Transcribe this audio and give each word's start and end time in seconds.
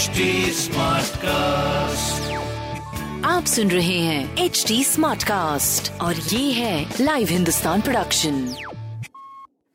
HD 0.00 0.08
cast 1.16 2.32
आप 3.26 3.44
सुन 3.44 3.70
रहे 3.70 3.98
हैं 3.98 4.36
एच 4.36 4.64
डी 4.68 4.84
स्मार्ट 4.84 5.22
कास्ट 5.22 6.00
और 6.00 6.16
ये 6.16 6.52
है 6.52 6.94
लाइव 7.00 7.28
हिंदुस्तान 7.28 7.80
प्रोडक्शन 7.80 8.54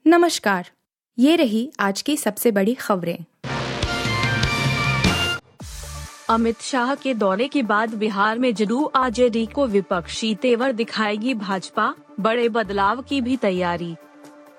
नमस्कार 0.08 0.70
ये 1.20 1.36
रही 1.36 1.72
आज 1.80 2.02
की 2.02 2.18
सबसे 2.18 2.52
बड़ी 2.52 2.74
खबरें। 2.74 3.18
अमित 6.30 6.62
शाह 6.62 6.96
के 6.96 7.14
दौरे 7.14 7.48
के 7.48 7.64
बाद 7.64 7.94
बिहार 7.94 8.40
में 8.40 8.54
जदू 8.54 8.92
आरजेडी 8.96 9.46
को 9.46 9.68
विपक्षी 9.68 10.36
तेवर 10.36 10.72
दिखाएगी 10.72 11.34
भाजपा 11.34 11.94
बड़े 12.20 12.50
बदलाव 12.50 13.02
की 13.02 13.22
भी 13.22 13.38
तैयारी। 13.38 13.96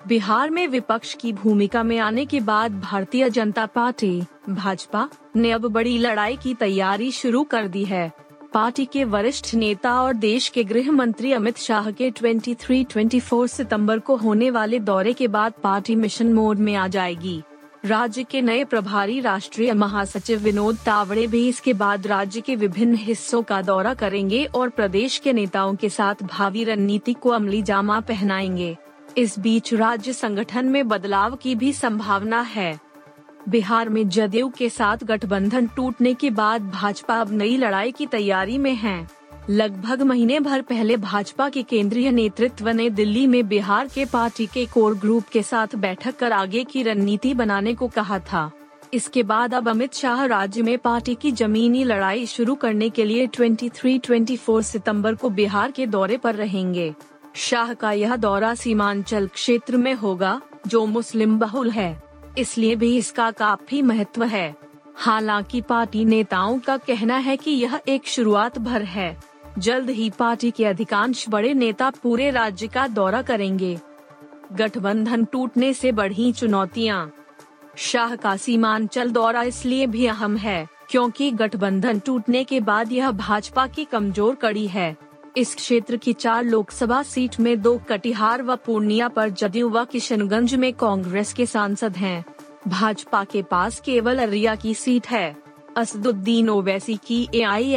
बिहार 0.07 0.49
में 0.49 0.67
विपक्ष 0.67 1.13
की 1.13 1.33
भूमिका 1.33 1.83
में 1.83 1.99
आने 1.99 2.25
के 2.25 2.39
बाद 2.39 2.79
भारतीय 2.79 3.29
जनता 3.29 3.65
पार्टी, 3.65 4.23
भाजपा, 4.49 5.09
ने 5.35 5.51
अब 5.51 5.61
बड़ी 5.61 5.97
लड़ाई 5.97 6.37
की 6.37 6.53
तैयारी 6.53 7.11
शुरू 7.11 7.43
कर 7.43 7.67
दी 7.67 7.85
है। 7.85 8.11
पार्टी 8.53 8.85
के 8.85 9.03
वरिष्ठ 9.03 9.55
नेता 9.55 10.01
और 10.01 10.13
देश 10.13 10.49
के 10.49 10.63
गृह 10.63 10.91
मंत्री 10.91 11.31
अमित 11.31 11.57
शाह 11.57 11.91
के 11.91 12.11
23-24 12.11 13.47
सितंबर 13.47 13.99
को 13.99 14.15
होने 14.15 14.49
वाले 14.49 14.79
दौरे 14.79 15.13
के 15.13 15.27
बाद 15.27 15.53
पार्टी 15.63 15.95
मिशन 15.95 16.33
मोड 16.33 16.57
में 16.57 16.75
आ 16.75 16.87
जाएगी। 16.87 17.43
राज्य 17.85 18.23
के 18.23 18.41
नए 18.41 18.63
प्रभारी 18.63 19.19
राष्ट्रीय 19.19 19.73
महासचिव 19.73 20.39
विनोद 20.39 20.77
तावड़े 20.77 21.27
भी 21.27 21.47
इसके 21.47 21.73
बाद 21.73 22.07
राज्य 22.07 22.41
के 22.41 22.55
विभिन्न 22.55 22.95
हिस्सों 22.95 23.43
का 23.43 23.61
दौरा 23.61 23.93
करेंगे 23.93 24.45
और 24.45 24.69
प्रदेश 24.69 25.17
के 25.17 25.33
नेताओं 25.33 25.75
के 25.75 25.89
साथ 25.89 26.15
भावी 26.23 26.63
रणनीति 26.63 27.13
को 27.13 27.29
अमली 27.29 27.61
जामा 27.61 27.99
पहनाएँगे। 27.99 28.77
इस 29.17 29.39
बीच 29.39 29.73
राज्य 29.73 30.13
संगठन 30.13 30.65
में 30.65 30.87
बदलाव 30.87 31.35
की 31.35 31.55
भी 31.55 31.73
संभावना 31.73 32.41
है। 32.41 32.79
बिहार 33.49 33.89
में 33.89 34.09
जदयू 34.09 34.49
के 34.49 34.69
साथ 34.69 34.97
गठबंधन 35.03 35.67
टूटने 35.67 36.13
के 36.13 36.29
बाद 36.29 36.69
भाजपा 36.69 37.15
अब 37.15 37.31
नई 37.31 37.57
लड़ाई 37.57 37.91
की 37.91 38.05
तैयारी 38.05 38.57
में 38.57 38.75
है। 38.75 39.07
लगभग 39.49 40.01
महीने 40.01 40.39
भर 40.39 40.61
पहले 40.61 40.97
भाजपा 40.97 41.49
के 41.49 41.63
केंद्रीय 41.63 42.11
नेतृत्व 42.11 42.69
ने 42.69 42.89
दिल्ली 42.89 43.27
में 43.27 43.47
बिहार 43.47 43.87
के 43.87 44.05
पार्टी 44.05 44.47
के 44.47 44.65
कोर 44.65 44.95
ग्रुप 44.95 45.23
के 45.23 45.43
साथ 45.43 45.75
बैठक 45.75 46.15
कर 46.15 46.31
आगे 46.31 46.63
की 46.63 46.83
रणनीति 46.83 47.33
बनाने 47.33 47.73
को 47.73 47.87
कहा 47.87 48.19
था। 48.19 48.51
इसके 48.93 49.23
बाद 49.23 49.53
अब 49.53 49.69
अमित 49.69 49.93
शाह 49.93 50.25
राज्य 50.25 50.61
में 50.61 50.77
पार्टी 50.77 51.15
की 51.15 51.31
जमीनी 51.31 51.83
लड़ाई 51.83 52.25
शुरू 52.25 52.55
करने 52.55 52.89
के 52.89 53.05
लिए 53.05 53.27
23-24 53.27 54.67
सितंबर 54.67 55.15
को 55.15 55.29
बिहार 55.29 55.71
के 55.71 55.87
दौरे 55.87 56.17
पर 56.17 56.35
रहेंगे। 56.35 56.93
शाह 57.37 57.73
का 57.73 57.91
यह 57.91 58.15
दौरा 58.15 58.53
सीमांचल 58.55 59.27
क्षेत्र 59.27 59.77
में 59.77 59.93
होगा, 59.93 60.41
जो 60.67 60.85
मुस्लिम 60.85 61.37
बहुल 61.39 61.69
है। 61.71 62.03
इसलिए 62.37 62.75
भी 62.75 62.97
इसका 62.97 63.29
काफ़ी 63.31 63.81
महत्व 63.81 64.23
है। 64.23 64.55
हालाँकि 64.95 65.61
पार्टी 65.61 66.05
नेताओं 66.05 66.59
का 66.59 66.77
कहना 66.77 67.17
है 67.17 67.37
कि 67.37 67.51
यह 67.51 67.79
एक 67.87 68.07
शुरुआत 68.07 68.57
भर 68.57 68.81
है। 68.81 69.17
जल्द 69.57 69.89
ही 69.89 70.09
पार्टी 70.09 70.51
के 70.51 70.65
अधिकांश 70.65 71.25
बड़े 71.29 71.53
नेता 71.53 71.89
पूरे 72.03 72.29
राज्य 72.31 72.67
का 72.67 72.87
दौरा 72.87 73.21
करेंगे। 73.21 73.77
गठबंधन 74.53 75.25
टूटने 75.25 75.73
से 75.73 75.91
बढ़ी 75.91 76.31
चुनौतियाँ। 76.33 77.11
शाह 77.77 78.15
का 78.15 78.35
सीमांचल 78.37 79.11
दौरा 79.11 79.43
इसलिए 79.43 79.87
भी 79.87 80.05
अहम 80.07 80.37
है, 80.37 80.67
क्योंकि 80.89 81.31
गठबंधन 81.31 81.99
टूटने 81.99 82.43
के 82.43 82.59
बाद 82.59 82.91
यह 82.91 83.11
भाजपा 83.11 83.67
की 83.67 83.85
कमज़ोर 83.85 84.35
कड़ी 84.35 84.67
है। 84.67 84.95
इस 85.37 85.55
क्षेत्र 85.55 85.97
की 85.97 86.13
चार 86.13 86.43
लोकसभा 86.43 87.03
सीट 87.03 87.39
में 87.39 87.61
दो 87.61 87.77
कटिहार 87.77 88.43
व 88.43 88.55
पूर्णिया 88.55 89.07
पर 89.07 89.29
जदयू 89.29 89.69
व 89.69 89.85
किशनगंज 89.85 90.55
में 90.55 90.73
कांग्रेस 90.73 91.33
के 91.33 91.45
सांसद 91.45 91.97
हैं। 91.97 92.25
भाजपा 92.67 93.23
के 93.23 93.43
पास 93.43 93.79
केवल 93.79 94.19
अरिया 94.19 94.55
की 94.55 94.73
सीट 94.73 95.07
है। 95.07 95.37
असदुद्दीन 95.77 96.49
ओवैसी 96.49 96.99
की 97.07 97.29
ए 97.35 97.41
आई 97.41 97.73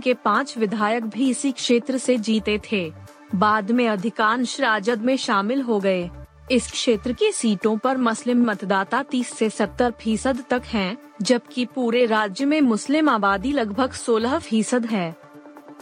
के 0.00 0.14
पाँच 0.14 0.58
विधायक 0.58 1.04
भी 1.04 1.30
इसी 1.30 1.52
क्षेत्र 1.52 1.98
से 1.98 2.16
जीते 2.16 2.60
थे। 2.72 2.92
बाद 3.34 3.70
में 3.70 3.88
अधिकांश 3.88 4.60
राजद 4.60 5.02
में 5.02 5.16
शामिल 5.16 5.62
हो 5.62 5.80
गए। 5.80 6.10
इस 6.50 6.70
क्षेत्र 6.70 7.12
की 7.12 7.32
सीटों 7.32 7.78
पर 7.78 7.96
मुस्लिम 7.96 8.44
मतदाता 8.50 9.02
30 9.02 9.30
से 9.30 9.50
70 9.50 9.90
फ़ीसद 9.90 10.44
तक 10.50 10.62
हैं, 10.66 10.98
जबकि 11.22 11.64
पूरे 11.64 12.06
राज्य 12.06 12.44
में 12.44 12.60
मुस्लिम 12.60 13.08
आबादी 13.08 13.52
लगभग 13.52 13.92
16 13.92 14.38
फ़ीसद 14.38 14.86
है। 14.86 15.25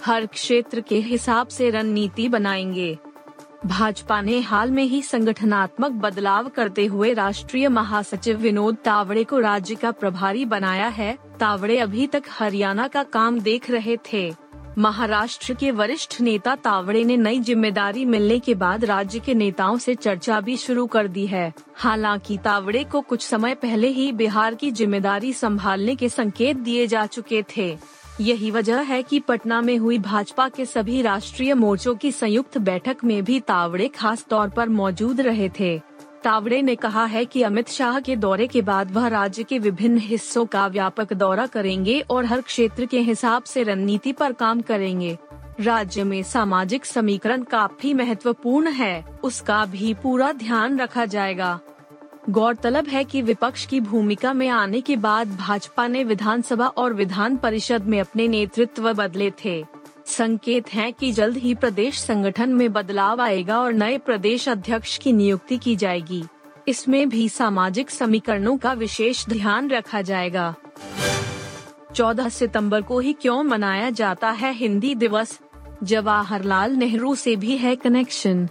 हर 0.03 0.27
क्षेत्र 0.27 0.81
के 0.81 0.99
हिसाब 1.01 1.49
से 1.49 1.71
रणनीति 1.71 2.29
बनाएँगे। 2.29 2.97
भाजपा 3.67 4.21
ने 4.21 4.41
हाल 4.41 4.71
में 4.71 4.83
ही 4.85 5.01
संगठनात्मक 5.03 5.93
बदलाव 5.93 6.49
करते 6.49 6.85
हुए 6.87 7.13
राष्ट्रीय 7.15 7.69
महासचिव 7.69 8.39
विनोद 8.39 8.77
तावड़े 8.85 9.25
को 9.25 9.39
राज्य 9.39 9.75
का 9.75 9.91
प्रभारी 9.91 10.45
बनाया 10.45 10.89
है। 10.89 11.17
तावड़े 11.41 11.79
अभी 11.79 12.07
तक 12.07 12.23
हरियाणा 12.31 12.89
का 12.89 13.03
काम 13.03 13.41
देख 13.41 13.71
रहे 13.71 13.97
थे। 14.13 14.33
महाराष्ट्र 14.79 15.55
के 15.55 15.71
वरिष्ठ 15.71 16.21
नेता 16.21 16.55
तावड़े 16.57 17.05
ने 17.05 17.17
नई 17.17 17.41
ज़िम्मेदारी 17.41 18.05
मिलने 18.05 18.39
के 18.39 18.55
बाद 18.55 18.85
राज्य 18.85 19.19
के 19.19 19.35
नेताओं 19.35 19.79
से 19.79 19.95
चर्चा 19.95 20.41
भी 20.41 20.57
शुरू 20.57 20.87
कर 20.87 21.09
दी 21.09 21.27
है। 21.27 21.53
हालाँकि 21.77 22.39
तावड़े 22.39 22.85
को 22.85 23.01
कुछ 23.01 23.27
समय 23.27 23.55
पहले 23.55 23.89
ही 23.89 24.11
बिहार 24.13 24.55
की 24.55 24.71
ज़िम्मेदारी 24.71 25.33
संभालने 25.33 25.95
के 25.97 26.09
संकेत 26.09 26.57
दिए 26.57 26.87
जा 26.87 27.07
चुके 27.07 27.45
थे। 27.57 27.77
यही 28.21 28.51
वजह 28.51 28.81
है 28.81 29.03
कि 29.03 29.21
पटना 29.21 29.61
में 29.61 29.79
हुई 29.79 29.99
भाजपा 29.99 30.49
के 30.49 30.65
सभी 30.67 31.03
राष्ट्रीय 31.03 31.55
मोर्चों 31.55 31.95
की 31.95 32.13
संयुक्त 32.13 32.59
बैठक 32.59 32.97
में 33.05 33.25
भी 33.25 33.41
तावड़े 33.41 33.89
खास 33.89 34.27
तौर 34.31 34.49
पर 34.49 34.69
मौजूद 34.69 35.21
रहे 35.21 35.49
थे। 35.61 35.79
तावड़े 36.25 36.63
ने 36.63 36.77
कहा 36.77 37.05
है 37.05 37.25
कि 37.25 37.43
अमित 37.43 37.69
शाह 37.69 38.01
के 38.01 38.17
दौरे 38.17 38.47
के 38.47 38.63
बाद 38.63 38.93
वह 38.93 39.07
राज्य 39.07 39.43
के 39.43 39.59
विभिन्न 39.59 39.99
हिस्सों 39.99 40.47
का 40.47 40.67
व्यापक 40.67 41.13
दौरा 41.13 41.47
करेंगे 41.47 42.01
और 42.01 42.25
हर 42.25 42.41
क्षेत्र 42.41 42.87
के 42.87 43.01
हिसाब 43.01 43.43
से 43.43 43.63
रणनीति 43.63 44.13
पर 44.13 44.33
काम 44.33 44.61
करेंगे। 44.61 45.19
राज्य 45.61 46.05
में 46.05 46.23
सामाजिक 46.23 46.85
समीकरण 46.85 47.43
काफ़ी 47.43 47.95
महत्वपूर्ण 47.95 48.69
है, 48.69 49.05
उसका 49.23 49.65
भी 49.65 49.95
पूरा 49.95 50.33
ध्यान 50.33 50.81
रखा 50.81 51.05
जाएगा। 51.05 51.61
गौरतलब 52.31 52.87
है 52.89 53.05
कि 53.05 53.23
विपक्ष 53.23 53.67
की 53.67 53.81
भूमिका 53.81 54.33
में 54.33 54.49
आने 54.49 54.81
के 54.81 54.97
बाद 54.97 55.37
भाजपा 55.37 55.87
ने 55.87 56.05
विधानसभा 56.05 56.67
और 56.67 56.95
विधान 56.95 57.37
परिषद 57.37 57.85
में 57.85 58.01
अपने 58.01 58.29
नेतृत्व 58.29 58.93
बदले 58.93 59.33
थे। 59.45 59.65
संकेत 60.07 60.73
है 60.75 60.93
कि 60.93 61.13
जल्द 61.13 61.37
ही 61.37 61.55
प्रदेश 61.55 61.99
संगठन 61.99 62.51
में 62.51 62.73
बदलाव 62.73 63.21
आएगा 63.21 63.61
और 63.61 63.73
नए 63.73 63.99
प्रदेश 63.99 64.49
अध्यक्ष 64.49 64.99
की 64.99 65.13
नियुक्ति 65.13 65.59
की 65.59 65.77
जाएगी। 65.77 66.25
इसमें 66.69 67.09
भी 67.09 67.29
सामाजिक 67.29 67.91
समीकरणों 67.91 68.57
का 68.57 68.73
विशेष 68.73 69.29
ध्यान 69.29 69.71
रखा 69.71 70.03
जाएगा। 70.03 70.55
14 71.95 72.29
सितंबर 72.29 72.83
को 72.83 72.99
ही 72.99 73.13
क्यों 73.13 73.43
मनाया 73.43 73.91
जाता 73.91 74.31
है 74.31 74.53
हिंदी 74.53 74.95
दिवस? 74.95 75.41
जवाहरलाल 75.83 76.73
नेहरू 76.73 77.15
से 77.15 77.37
भी 77.37 77.57
है 77.57 77.77
कनेक्शन 77.77 78.49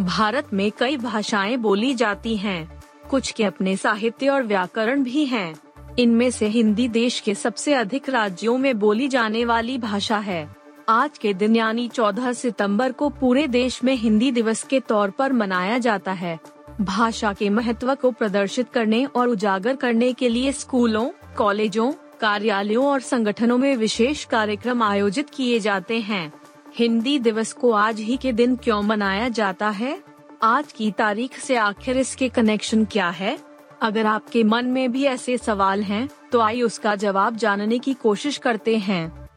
भारत 0.00 0.54
में 0.54 0.70
कई 0.78 0.96
भाषाएँ 0.96 1.56
बोली 1.56 1.94
जाती 1.94 2.36
हैं, 2.36 2.75
कुछ 3.10 3.32
के 3.32 3.44
अपने 3.44 3.76
साहित्य 3.76 4.28
और 4.28 4.42
व्याकरण 4.42 5.02
भी 5.04 5.24
हैं। 5.24 5.54
इनमें 5.98 6.30
से 6.30 6.46
हिंदी 6.46 6.88
देश 6.88 7.20
के 7.20 7.34
सबसे 7.34 7.74
अधिक 7.74 8.08
राज्यों 8.08 8.58
में 8.58 8.78
बोली 8.78 9.08
जाने 9.08 9.44
वाली 9.44 9.78
भाषा 9.78 10.18
है। 10.18 10.56
आज 10.88 11.18
के 11.18 11.34
दिन 11.34 11.56
यानी 11.56 11.88
14 11.88 12.32
सितंबर 12.32 12.92
को 12.92 13.08
पूरे 13.08 13.48
देश 13.48 13.84
में 13.84 13.94
हिंदी 13.94 14.30
दिवस 14.30 14.62
के 14.62 14.80
तौर 14.80 15.10
पर 15.10 15.32
मनाया 15.32 15.78
जाता 15.78 16.12
है। 16.12 16.38
भाषा 16.80 17.32
के 17.32 17.50
महत्व 17.50 17.94
को 17.94 18.10
प्रदर्शित 18.10 18.68
करने 18.68 19.04
और 19.04 19.28
उजागर 19.28 19.76
करने 19.76 20.12
के 20.12 20.28
लिए 20.28 20.52
स्कूलों, 20.52 21.08
कॉलेजों, 21.36 21.92
कार्यालयों 22.20 22.86
और 22.86 23.00
संगठनों 23.00 23.58
में 23.58 23.76
विशेष 23.76 24.24
कार्यक्रम 24.24 24.82
आयोजित 24.82 25.30
किए 25.30 25.60
जाते 25.60 26.00
हैं। 26.00 26.32
हिंदी 26.76 27.18
दिवस 27.18 27.52
को 27.52 27.72
आज 27.72 28.00
ही 28.00 28.16
के 28.16 28.32
दिन 28.32 28.56
क्यों 28.56 28.82
मनाया 28.82 29.28
जाता 29.28 29.68
है? 29.68 30.05
आज 30.42 30.72
की 30.72 30.90
तारीख 30.90 31.38
से 31.38 31.56
आखिर 31.56 31.98
इसके 31.98 32.28
कनेक्शन 32.28 32.84
क्या 32.84 33.08
है? 33.08 33.38
अगर 33.82 34.06
आपके 34.06 34.44
मन 34.44 34.66
में 34.66 34.92
भी 34.92 35.04
ऐसे 35.04 35.38
सवाल 35.38 35.82
हैं, 35.82 36.08
तो 36.32 36.40
आइए 36.40 36.62
उसका 36.62 36.94
जवाब 36.94 37.36
जानने 37.36 37.78
की 37.78 37.94
कोशिश 37.94 38.38
करते 38.38 38.76
हैं। 38.76 39.28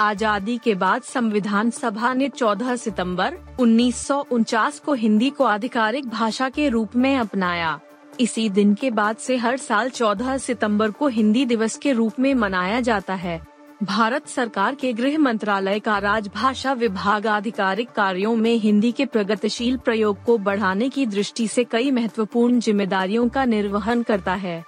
आज़ादी 0.00 0.58
के 0.58 0.74
बाद 0.74 1.02
संविधान 1.02 1.70
सभा 1.70 2.14
ने 2.14 2.28
14 2.28 2.76
सितंबर 2.76 3.38
उन्नीस 3.60 4.06
सौ 4.06 4.26
उनचास 4.30 4.78
को 4.78 4.92
हिंदी 4.92 5.30
को 5.30 5.44
आधिकारिक 5.44 6.08
भाषा 6.08 6.48
के 6.48 6.68
रूप 6.68 6.96
में 6.96 7.18
अपनाया। 7.18 7.80
इसी 8.20 8.48
दिन 8.50 8.74
के 8.74 8.90
बाद 8.90 9.16
से 9.16 9.36
हर 9.36 9.56
साल 9.56 9.90
14 9.90 10.38
सितंबर 10.38 10.90
को 10.90 11.08
हिंदी 11.08 11.44
दिवस 11.46 11.78
के 11.78 11.92
रूप 11.92 12.12
में 12.20 12.34
मनाया 12.34 12.80
जाता 12.80 13.14
है। 13.14 13.47
भारत 13.82 14.28
सरकार 14.28 14.74
के 14.74 14.92
गृह 14.92 15.18
मंत्रालय 15.18 15.80
का 15.80 15.98
राजभाषा 15.98 16.72
विभाग 16.72 17.26
आधिकारिक 17.26 17.90
कार्यों 17.90 18.36
में 18.36 18.56
हिंदी 18.56 18.92
के 18.92 19.04
प्रगतिशील 19.06 19.76
प्रयोग 19.76 20.24
को 20.24 20.38
बढ़ाने 20.38 20.88
की 20.88 21.06
दृष्टि 21.06 21.48
से 21.48 21.64
कई 21.64 21.90
महत्वपूर्ण 21.90 22.58
जिम्मेदारियों 22.60 23.28
का 23.28 23.44
निर्वहन 23.44 24.02
करता 24.02 24.34
है। 24.34 24.64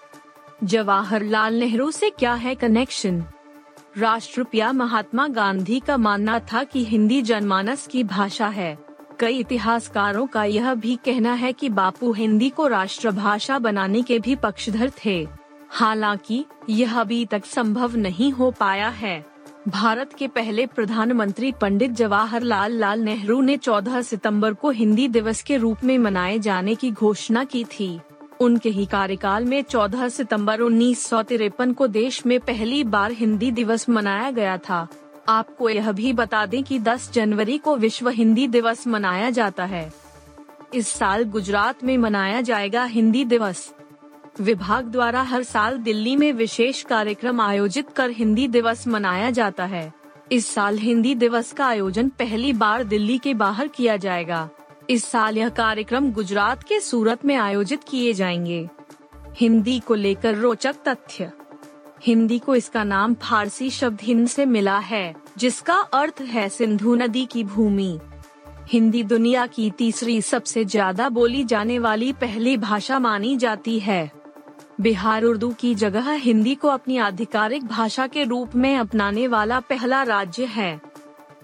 जवाहरलाल 0.65 1.55
नेहरू 1.55 1.91
से 1.91 2.11
क्या 2.11 2.35
है 2.35 2.55
कनेक्शन 2.55 3.25
राष्ट्रपिता 3.99 4.73
महात्मा 4.73 5.29
गांधी 5.29 5.81
का 5.81 5.97
मानना 5.97 6.39
था 6.39 6.65
कि 6.65 6.85
हिंदी 6.85 7.23
जनमानस 7.23 7.87
की 7.87 8.05
भाषा 8.05 8.49
है। 8.49 8.79
कई 9.21 9.39
इतिहासकारों 9.39 10.27
का 10.27 10.45
यह 10.45 10.75
भी 10.75 10.97
कहना 10.97 11.33
है 11.33 11.53
कि 11.53 11.69
बापू 11.69 12.13
हिंदी 12.13 12.51
को 12.51 12.67
राष्ट्रभाषा 12.67 13.59
बनाने 13.59 14.03
के 14.03 14.19
भी 14.19 14.37
पक्षधर 14.37 14.93
थे। 15.05 15.40
हालाँकि, 15.73 16.45
यह 16.69 17.01
अभी 17.01 17.27
तक 17.27 17.45
संभव 17.45 17.97
नहीं 17.97 18.33
हो 18.33 18.51
पाया 18.51 18.89
है। 18.89 19.27
भारत 19.69 20.13
के 20.13 20.29
पहले 20.29 20.67
प्रधानमंत्री 20.67 21.53
पंडित 21.53 21.91
जवाहरलाल 21.91 22.73
लाल 22.73 23.01
नेहरू 23.01 23.41
ने 23.41 23.57
14 23.57 24.03
सितंबर 24.03 24.55
को 24.55 24.71
हिंदी 24.71 25.09
दिवस 25.09 25.43
के 25.43 25.57
रूप 25.57 25.79
में 25.85 25.99
मनाए 25.99 26.39
जाने 26.39 26.75
की 26.75 26.91
घोषणा 26.91 27.45
की 27.45 27.65
थी। 27.65 28.01
उनके 28.41 28.69
ही 28.69 28.87
कार्यकाल 28.87 29.45
में 29.45 29.63
14 29.63 30.09
सितंबर 30.09 30.61
उन्नीस 30.61 31.07
सौ 31.07 31.23
तिरपन 31.23 31.73
को 31.73 31.87
देश 31.87 32.27
में 32.27 32.41
पहली 32.41 32.85
बार 32.85 33.13
हिंदी 33.13 33.51
दिवस 33.51 33.89
मनाया 33.89 34.31
गया 34.31 34.59
था। 34.59 34.89
आपको 35.29 35.69
यह 35.69 35.93
भी 35.93 36.13
बता 36.13 36.47
दें 36.47 36.65
कि 36.65 36.79
10 36.79 37.13
जनवरी 37.13 37.59
को 37.59 37.77
विश्व 37.77 38.09
हिंदी 38.09 38.47
दिवस 38.49 38.87
मनाया 38.87 39.31
जाता 39.31 39.65
है। 39.65 39.93
इस 40.75 40.89
साल 40.89 41.25
गुजरात 41.25 41.85
में 41.85 41.99
मनाया 41.99 42.41
जाएगा 42.41 42.85
हिंदी 42.85 43.25
दिवस। 43.25 43.75
विभाग 44.37 44.85
द्वारा 44.85 45.23
हर 45.23 45.43
साल 45.43 45.79
दिल्ली 45.79 46.17
में 46.17 46.33
विशेष 46.33 46.83
कार्यक्रम 46.83 47.41
आयोजित 47.41 47.89
कर 47.91 48.11
हिंदी 48.11 48.49
दिवस 48.49 48.87
मनाया 48.89 49.31
जाता 49.31 49.65
है। 49.65 49.93
इस 50.33 50.47
साल 50.47 50.79
हिंदी 50.79 51.15
दिवस 51.15 51.53
का 51.53 51.67
आयोजन 51.67 52.09
पहली 52.09 52.53
बार 52.53 52.85
दिल्ली 52.85 53.19
के 53.19 53.35
बाहर 53.35 53.69
किया 53.69 53.97
जाएगा। 53.97 54.49
इस 54.91 55.05
साल 55.05 55.39
यह 55.39 55.49
कार्यक्रम 55.49 56.13
गुजरात 56.13 56.63
के 56.63 56.81
सूरत 56.81 57.25
में 57.25 57.37
आयोजित 57.37 57.81
किए 57.89 58.13
जाएँगे। 58.13 58.69
हिंदी 59.37 59.79
को 59.81 59.95
लेकर 59.95 60.35
रोचक 60.35 60.77
तथ्य। 60.89 61.31
हिंदी 62.03 62.39
को 62.39 62.55
इसका 62.55 62.85
नाम 62.85 63.15
फारसी 63.15 63.71
शब्द 63.71 63.99
हिंद 64.03 64.29
से 64.29 64.47
मिला 64.47 64.79
है, 64.79 65.15
जिसका 65.39 65.75
अर्थ 65.75 66.21
है 66.21 66.49
सिंधु 66.49 66.95
नदी 66.95 67.25
की 67.27 67.45
भूमि। 67.45 67.99
हिंदी 68.69 69.03
दुनिया 69.03 69.47
की 69.47 69.71
तीसरी 69.71 70.23
सबसे 70.23 70.65
ज़्यादा 70.65 71.09
बोली 71.09 71.45
जाने 71.45 71.79
वाली 71.79 72.13
पहली 72.13 72.57
भाषा 72.57 72.99
मानी 72.99 73.37
जाती 73.37 73.79
है। 73.79 74.20
बिहार 74.81 75.25
उर्दू 75.25 75.51
की 75.51 75.75
जगह 75.75 76.13
हिंदी 76.13 76.55
को 76.55 76.69
अपनी 76.69 76.97
आधिकारिक 76.97 77.67
भाषा 77.67 78.07
के 78.07 78.25
रूप 78.25 78.55
में 78.55 78.77
अपनाने 78.77 79.27
वाला 79.27 79.61
पहला 79.61 80.03
राज्य 80.03 80.45
है। 80.45 80.81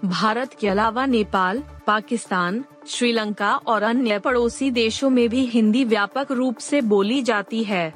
भारत 0.05 0.53
के 0.53 0.67
अलावा 0.67 1.05
नेपाल, 1.05 1.63
पाकिस्तान, 1.87 2.63
श्रीलंका 2.87 3.55
और 3.55 3.83
अन्य 3.83 4.19
पड़ोसी 4.19 4.71
देशों 4.71 5.09
में 5.09 5.29
भी 5.29 5.45
हिंदी 5.45 5.83
व्यापक 5.83 6.27
रूप 6.31 6.57
से 6.57 6.81
बोली 6.81 7.21
जाती 7.21 7.63
है। 7.63 7.93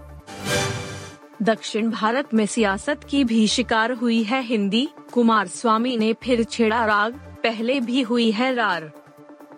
दक्षिण 1.42 1.90
भारत 1.90 2.34
में 2.34 2.46
सियासत 2.46 3.00
की 3.10 3.24
भी 3.24 3.48
शिकार 3.48 3.92
हुई 3.92 4.24
है 4.24 4.42
हिंदी। 4.42 4.90
कुमार 5.12 5.48
स्वामी 5.48 5.98
ने 5.98 6.14
फिर 6.14 6.44
छेड़ा 6.44 6.86
राग, 6.86 7.14
पहले 7.14 7.80
भी 7.80 8.02
हुई 8.02 8.32
है 8.32 8.56
रार। 8.56 8.92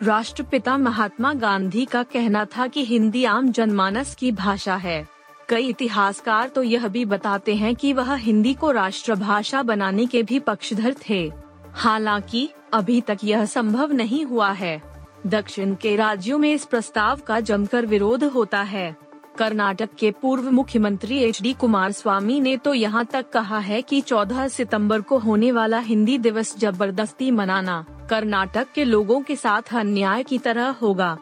राष्ट्रपिता 0.03 0.77
महात्मा 0.77 1.33
गांधी 1.33 1.85
का 1.85 2.03
कहना 2.03 2.45
था 2.45 2.67
कि 2.67 2.85
हिंदी 2.85 3.25
आम 3.25 3.51
जनमानस 3.51 4.15
की 4.15 4.31
भाषा 4.31 4.75
है। 4.75 5.12
कई 5.49 5.67
इतिहासकार 5.67 6.49
तो 6.49 6.63
यह 6.63 6.87
भी 6.87 7.05
बताते 7.05 7.55
हैं 7.55 7.75
कि 7.75 7.93
वह 7.93 8.15
हिंदी 8.15 8.53
को 8.53 8.71
राष्ट्रभाषा 8.71 9.63
बनाने 9.63 10.05
के 10.05 10.23
भी 10.23 10.39
पक्षधर 10.39 10.95
थे। 11.09 11.31
हालाँकि, 11.73 12.49
अभी 12.73 13.01
तक 13.01 13.17
यह 13.23 13.45
संभव 13.45 13.91
नहीं 13.91 14.25
हुआ 14.25 14.51
है। 14.51 14.81
दक्षिण 15.27 15.75
के 15.75 15.95
राज्यों 15.95 16.37
में 16.37 16.53
इस 16.53 16.65
प्रस्ताव 16.65 17.19
का 17.19 17.39
जमकर 17.39 17.85
विरोध 17.85 18.23
होता 18.23 18.61
है। 18.61 18.95
कर्नाटक 19.37 19.89
के 19.99 20.11
पूर्व 20.11 20.51
मुख्यमंत्री 20.51 21.17
एच 21.17 21.41
डी 21.41 21.53
कुमार 21.53 21.91
स्वामी 21.91 22.39
ने 22.39 22.57
तो 22.57 22.73
यहाँ 22.73 23.05
तक 23.05 23.29
कहा 23.29 23.59
है 23.59 23.81
कि 23.81 24.01
14 24.01 24.47
सितंबर 24.47 25.01
को 25.01 25.17
होने 25.17 25.51
वाला 25.51 25.79
हिंदी 25.79 26.17
दिवस 26.17 26.57
ज़बरदस्ती 26.59 27.31
मनाना 27.31 27.85
कर्नाटक 28.09 28.67
के 28.75 28.83
लोगों 28.83 29.21
के 29.21 29.35
साथ 29.35 29.75
अन्याय 29.75 30.23
की 30.23 30.37
तरह 30.37 30.67
होगा। 30.69 31.17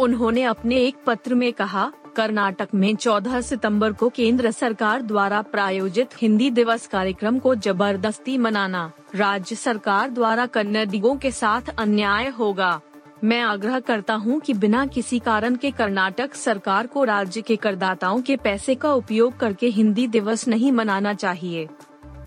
उन्होंने 0.00 0.42
अपने 0.42 0.76
एक 0.76 0.96
पत्र 1.06 1.34
में 1.34 1.52
कहा 1.52 1.92
कर्नाटक 2.18 2.68
में 2.74 2.94
14 2.96 3.40
सितंबर 3.40 3.92
को 3.92 4.08
केंद्र 4.08 4.50
सरकार 4.50 5.02
द्वारा 5.02 5.42
प्रायोजित 5.42 6.10
हिंदी 6.22 6.50
दिवस 6.50 6.86
कार्यक्रम 6.86 7.38
को 7.38 7.54
ज़बरदस्ती 7.54 8.38
मनाना। 8.38 8.90
राज्य 9.14 9.56
सरकार 9.56 10.10
द्वारा 10.10 10.46
कन्नडिगों 10.46 11.16
के 11.16 11.30
साथ 11.30 11.68
अन्याय 11.78 12.28
होगा। 12.28 12.80
मैं 13.24 13.40
आग्रह 13.42 13.80
करता 13.80 14.14
हूँ 14.14 14.40
कि 14.40 14.54
बिना 14.54 14.86
किसी 14.86 15.18
कारण 15.18 15.56
के 15.56 15.70
कर्नाटक 15.70 16.34
सरकार 16.34 16.86
को 16.86 17.04
राज्य 17.04 17.42
के 17.42 17.56
करदाताओं 17.56 18.20
के 18.22 18.36
पैसे 18.36 18.74
का 18.74 18.92
उपयोग 18.92 19.38
करके 19.38 19.66
हिंदी 19.66 20.06
दिवस 20.06 20.48
नहीं 20.48 20.72
मनाना 20.72 21.14
चाहिए। 21.14 21.68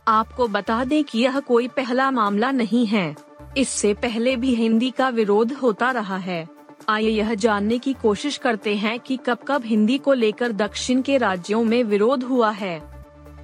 आपको 0.08 0.48
बता 0.48 0.84
दें 0.84 1.04
कि 1.04 1.20
यह 1.20 1.40
कोई 1.40 1.68
पहला 1.68 2.12
मामला 2.12 2.52
नहीं 2.52 2.86
है। 2.86 3.16
इससे 3.58 3.94
पहले 3.94 4.36
भी 4.36 4.56
हिंदी 4.56 4.92
का 4.92 5.10
विरोध 5.10 5.54
होता 5.54 5.92
रहा 5.92 6.18
है। 6.18 6.61
आइए 6.92 7.10
यह 7.10 7.34
जानने 7.34 7.78
की 7.78 7.94
कोशिश 7.94 8.38
करते 8.38 8.76
हैं 8.76 9.00
कि 9.00 9.18
कब 9.26 9.38
कब 9.48 9.66
हिंदी 9.66 9.98
को 9.98 10.14
लेकर 10.14 10.52
दक्षिण 10.52 11.02
के 11.02 11.18
राज्यों 11.18 11.64
में 11.64 11.84
विरोध 11.84 12.24
हुआ 12.24 12.50
है। 12.52 12.82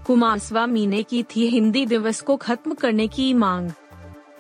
कुमार 0.08 0.40
स्वामी 0.40 0.88
ने 0.88 1.04
की 1.04 1.24
थी 1.24 1.48
हिंदी 1.48 1.86
दिवस 1.86 2.22
को 2.22 2.36
खत्म 2.36 2.74
करने 2.74 3.08
की 3.08 3.34
मांग। 3.34 3.72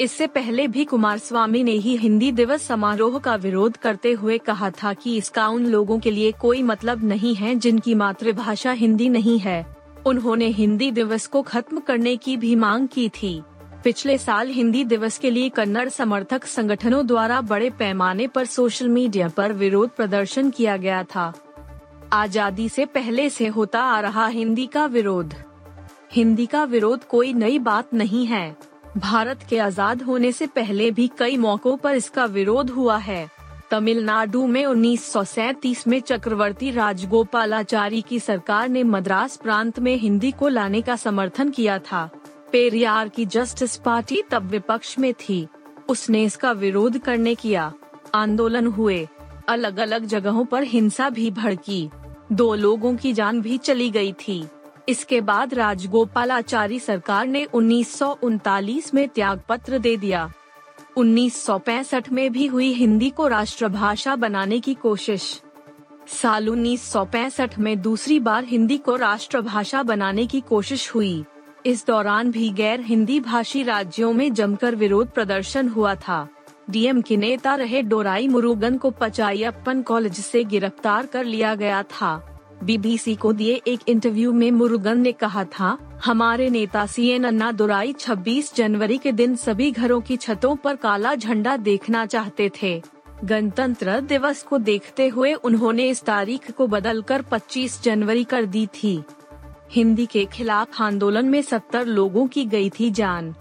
इससे 0.01 0.27
पहले 0.27 0.67
भी 0.67 0.85
कुमार 0.85 1.17
स्वामी 1.17 1.63
ने 1.63 1.71
ही 1.71 1.95
हिंदी 1.97 2.31
दिवस 2.31 2.61
समारोह 2.61 3.19
का 3.19 3.35
विरोध 3.35 3.77
करते 3.77 4.11
हुए 4.11 4.37
कहा 4.37 4.69
था 4.69 4.93
कि 4.93 5.17
इसका 5.17 5.47
उन 5.47 5.65
लोगों 5.65 5.99
के 5.99 6.11
लिए 6.11 6.31
कोई 6.31 6.61
मतलब 6.63 7.03
नहीं 7.03 7.35
है 7.35 7.55
जिनकी 7.55 7.95
मातृभाषा 7.95 8.71
हिंदी 8.71 9.09
नहीं 9.09 9.39
है। 9.39 9.65
उन्होंने 10.05 10.47
हिंदी 10.47 10.91
दिवस 10.91 11.27
को 11.27 11.41
खत्म 11.41 11.79
करने 11.79 12.15
की 12.17 12.37
भी 12.37 12.55
मांग 12.55 12.87
की 12.87 13.09
थी। 13.09 13.41
पिछले 13.87 14.17
साल 14.17 14.47
हिंदी 14.47 14.83
दिवस 14.83 15.17
के 15.17 15.29
लिए 15.31 15.49
कन्नड़ 15.49 15.89
समर्थक 15.89 16.45
संगठनों 16.45 17.05
द्वारा 17.07 17.39
बड़े 17.41 17.69
पैमाने 17.69 18.27
पर 18.27 18.45
सोशल 18.45 18.89
मीडिया 18.89 19.27
पर 19.27 19.53
विरोध 19.53 19.89
प्रदर्शन 19.89 20.49
किया 20.49 20.75
गया 20.77 21.03
था। 21.03 21.31
आज़ादी 22.13 22.67
से 22.69 22.85
पहले 22.85 23.29
से 23.29 23.47
होता 23.47 23.81
आ 23.81 23.99
रहा 23.99 24.27
हिंदी 24.27 24.65
का 24.67 24.85
विरोध। 24.85 25.35
हिंदी 26.11 26.45
का 26.45 26.63
विरोध 26.63 27.03
कोई 27.03 27.33
नई 27.33 27.59
बात 27.59 27.93
नहीं 27.93 28.25
है। 28.25 28.55
भारत 28.97 29.47
के 29.49 29.59
आज़ाद 29.59 30.01
होने 30.01 30.31
से 30.31 30.47
पहले 30.47 30.91
भी 30.91 31.09
कई 31.19 31.37
मौकों 31.37 31.77
पर 31.77 31.95
इसका 31.95 32.25
विरोध 32.25 32.69
हुआ 32.69 32.97
है। 32.97 33.27
तमिलनाडु 33.71 34.45
में 34.47 34.65
उन्नीस 34.65 35.83
में 35.87 35.99
चक्रवर्ती 36.01 36.71
राजगोपालाचारी 36.71 38.01
की 38.01 38.19
सरकार 38.19 38.69
ने 38.69 38.83
मद्रास 38.83 39.37
प्रांत 39.37 39.79
में 39.79 39.95
हिंदी 39.95 40.31
को 40.31 40.47
लाने 40.47 40.81
का 40.81 40.95
समर्थन 40.95 41.49
किया 41.49 41.79
था। 41.79 42.09
पेरियार 42.51 43.09
की 43.09 43.25
जस्टिस 43.25 43.75
पार्टी 43.75 44.21
तब 44.31 44.43
विपक्ष 44.43 44.99
में 44.99 45.13
थी। 45.13 45.47
उसने 45.89 46.23
इसका 46.23 46.51
विरोध 46.51 46.97
करने 46.97 47.35
किया। 47.35 47.73
आंदोलन 48.15 48.67
हुए। 48.67 49.07
अलग 49.47 49.77
अलग 49.77 50.05
जगहों 50.05 50.45
पर 50.45 50.63
हिंसा 50.63 51.09
भी 51.09 51.31
भड़की। 51.31 51.89
दो 52.31 52.55
लोगों 52.55 52.95
की 52.95 53.13
जान 53.13 53.41
भी 53.41 53.57
चली 53.57 53.89
गई 53.89 54.13
थी। 54.13 54.45
इसके 54.89 55.21
बाद 55.21 55.53
राजगोपालाचारी 55.53 56.79
सरकार 56.79 57.27
ने 57.27 57.45
उन्नीस 57.45 57.99
सौ 57.99 58.17
उनतालीस 58.23 58.93
में 58.93 59.09
त्याग 59.09 59.41
पत्र 59.49 59.79
दे 59.79 59.97
दिया। 59.97 60.33
1965 60.97 62.11
में 62.11 62.31
भी 62.31 62.47
हुई 62.47 62.73
हिंदी 62.73 63.09
को 63.09 63.27
राष्ट्रभाषा 63.27 64.15
बनाने 64.15 64.59
की 64.59 64.73
कोशिश। 64.73 65.41
साल 66.07 66.49
उन्नीस 66.49 66.91
सौ 66.91 67.05
पैंसठ 67.05 67.59
में 67.59 67.81
दूसरी 67.81 68.19
बार 68.19 68.43
हिंदी 68.43 68.77
को 68.77 68.95
राष्ट्रभाषा 68.95 69.83
बनाने 69.83 70.25
की 70.25 70.41
कोशिश 70.41 70.95
हुई। 70.95 71.25
इस 71.65 71.85
दौरान 71.87 72.31
भी 72.31 72.49
गैर 72.49 72.81
हिंदी 72.81 73.19
भाषी 73.19 73.63
राज्यों 73.63 74.13
में 74.13 74.33
जमकर 74.33 74.75
विरोध 74.75 75.09
प्रदर्शन 75.09 75.67
हुआ 75.67 75.95
था। 75.95 76.27
डीएम 76.69 77.01
के 77.01 77.17
नेता 77.17 77.55
रहे 77.55 77.81
डोराई 77.81 78.27
मुरुगन 78.27 78.77
को 78.77 78.91
पचाईप्पन 78.91 79.81
कॉलेज 79.81 80.19
से 80.19 80.43
गिरफ़्तार 80.43 81.05
कर 81.05 81.25
लिया 81.25 81.55
गया 81.55 81.83
था। 81.83 82.15
बीबीसी 82.63 83.15
को 83.15 83.33
दिए 83.33 83.61
एक 83.67 83.79
इंटरव्यू 83.87 84.33
में 84.33 84.51
मुरुगन 84.51 84.99
ने 84.99 85.11
कहा 85.11 85.43
था, 85.43 85.77
हमारे 86.05 86.49
नेता 86.49 86.85
सी 86.85 87.07
एन 87.07 87.23
अन्ना 87.23 87.51
दुराई 87.51 87.93
26 87.93 88.55
जनवरी 88.55 88.97
के 88.97 89.11
दिन 89.11 89.35
सभी 89.35 89.71
घरों 89.71 90.01
की 90.01 90.17
छतों 90.17 90.55
पर 90.55 90.75
काला 90.75 91.15
झंडा 91.15 91.57
देखना 91.57 92.05
चाहते 92.05 92.51
थे। 92.61 92.81
गणतंत्र 93.23 93.99
दिवस 93.99 94.43
को 94.43 94.57
देखते 94.57 95.07
हुए 95.07 95.33
उन्होंने 95.33 95.89
इस 95.89 96.03
तारीख 96.03 96.51
को 96.51 96.67
बदलकर 96.67 97.21
25 97.21 97.81
जनवरी 97.83 98.23
कर 98.23 98.45
दी 98.45 98.65
थी। 98.73 99.03
हिंदी 99.71 100.05
के 100.05 100.25
खिलाफ 100.25 100.81
आंदोलन 100.81 101.25
में 101.25 101.41
सत्तर 101.41 101.85
लोगों 101.85 102.27
की 102.27 102.45
गई 102.45 102.69
थी 102.69 102.89
जान। 102.91 103.33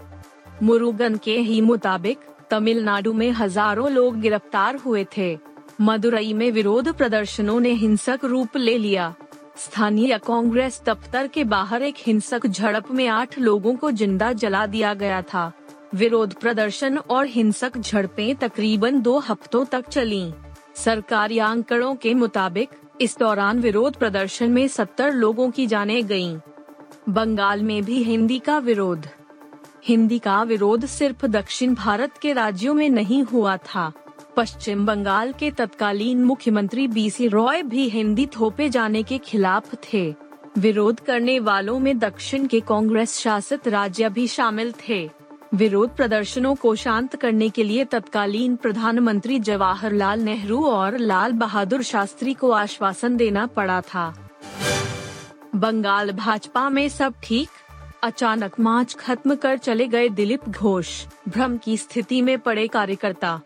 मुरुगन 0.63 1.15
के 1.15 1.37
ही 1.39 1.59
मुताबिक, 1.61 2.19
तमिलनाडु 2.49 3.13
में 3.13 3.29
हज़ारों 3.31 3.89
लोग 3.91 4.19
गिरफ़्तार 4.19 4.75
हुए 4.75 5.05
थे। 5.17 5.37
मदुरई 5.81 6.33
में 6.33 6.51
विरोध 6.51 6.91
प्रदर्शनों 6.93 7.59
ने 7.59 7.71
हिंसक 7.73 8.19
रूप 8.23 8.57
ले 8.57 8.77
लिया। 8.77 9.13
स्थानीय 9.57 10.17
कांग्रेस 10.17 10.81
दफ्तर 10.85 11.27
के 11.27 11.43
बाहर 11.43 11.83
एक 11.83 11.95
हिंसक 11.97 12.47
झड़प 12.47 12.91
में 12.91 13.07
आठ 13.07 13.37
लोगों 13.39 13.75
को 13.75 13.91
ज़िंदा 13.91 14.31
जला 14.33 14.65
दिया 14.65 14.93
गया 14.93 15.21
था। 15.21 15.51
विरोध 15.95 16.33
प्रदर्शन 16.33 16.97
और 16.97 17.25
हिंसक 17.25 17.77
झड़पें 17.77 18.35
तकरीबन 18.35 19.01
दो 19.01 19.17
हफ्तों 19.19 19.63
तक 19.65 19.87
चलीं। 19.87 20.31
सरकारी 20.75 21.39
आंकड़ों 21.39 21.95
के 21.95 22.13
मुताबिक 22.13 22.69
इस 23.01 23.17
दौरान 23.19 23.59
विरोध 23.59 23.95
प्रदर्शन 23.95 24.51
में 24.51 24.67
सत्तर 24.67 25.13
लोगों 25.13 25.49
की 25.51 25.67
जाने 25.67 26.01
गई 26.03 26.37
बंगाल 27.09 27.63
में 27.63 27.83
भी 27.83 28.03
हिंदी 28.03 28.39
का 28.39 28.57
विरोध। 28.57 29.07
हिंदी 29.85 30.19
का 30.19 30.43
विरोध 30.43 30.85
सिर्फ़ 30.85 31.25
दक्षिण 31.25 31.75
भारत 31.75 32.17
के 32.17 32.33
राज्यों 32.33 32.73
में 32.73 32.89
नहीं 32.89 33.23
हुआ 33.23 33.57
था। 33.57 33.91
पश्चिम 34.35 34.85
बंगाल 34.85 35.33
के 35.33 35.51
तत्कालीन 35.51 36.23
मुख्यमंत्री 36.23 36.87
बीसी 36.87 37.27
रॉय 37.27 37.61
भी 37.63 37.89
हिंदी 37.89 38.25
थोपे 38.25 38.69
जाने 38.69 39.03
के 39.03 39.17
खिलाफ 39.17 39.75
थे। 39.83 40.15
विरोध 40.57 40.99
करने 40.99 41.39
वालों 41.39 41.79
में 41.79 41.97
दक्षिण 41.99 42.47
के 42.47 42.59
कांग्रेस 42.59 43.17
शासित 43.17 43.67
राज्य 43.67 44.09
भी 44.09 44.27
शामिल 44.27 44.73
थे। 44.89 45.09
विरोध 45.53 45.95
प्रदर्शनों 45.95 46.55
को 46.55 46.75
शांत 46.75 47.15
करने 47.15 47.49
के 47.49 47.63
लिए 47.63 47.85
तत्कालीन 47.85 48.55
प्रधानमंत्री 48.55 49.39
जवाहरलाल 49.39 50.19
नेहरू 50.19 50.65
और 50.65 50.97
लाल 50.97 51.31
बहादुर 51.31 51.81
शास्त्री 51.81 52.33
को 52.33 52.51
आश्वासन 52.51 53.17
देना 53.17 53.45
पड़ा 53.47 53.81
था। 53.81 54.29
बंगाल 55.55 56.11
भाजपा 56.11 56.69
में 56.69 56.89
सब 56.89 57.13
ठीक? 57.23 57.49
अचानक 58.03 58.59
मार्च 58.59 58.93
खत्म 58.93 59.35
कर 59.35 59.57
चले 59.57 59.87
गए 59.87 60.09
दिलीप 60.09 60.49
घोष। 60.49 61.05
भ्रम 61.29 61.57
की 61.57 61.77
स्थिति 61.77 62.21
में 62.21 62.39
पड़े 62.39 62.67
कार्यकर्ता। 62.67 63.39